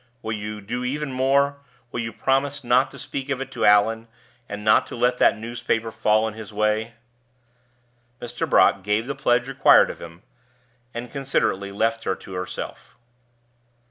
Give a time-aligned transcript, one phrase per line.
[0.23, 1.57] Will you do even more
[1.91, 4.07] will you promise not to speak of it to Allan,
[4.49, 6.95] and not to let that newspaper fall in his way?"
[8.19, 8.49] Mr.
[8.49, 10.23] Brock gave the pledge required of him,
[10.91, 12.95] and considerately left her to herself.